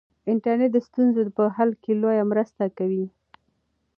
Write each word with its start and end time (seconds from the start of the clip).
انټرنیټ 0.31 0.69
د 0.73 0.77
ستونزو 0.87 1.21
په 1.37 1.43
حل 1.55 1.69
کې 1.81 1.91
لویه 2.01 2.23
مرسته 2.31 2.63
کوي. 2.77 3.05